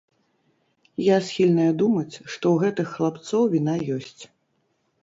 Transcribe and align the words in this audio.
Я 1.07 1.17
схільная 1.27 1.69
думаць, 1.83 2.15
што 2.33 2.45
ў 2.55 2.57
гэтых 2.65 2.87
хлапцоў 2.95 3.43
віна 3.57 3.79
ёсць. 3.99 4.23